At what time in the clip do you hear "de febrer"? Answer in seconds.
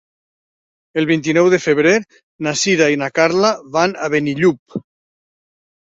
1.55-1.93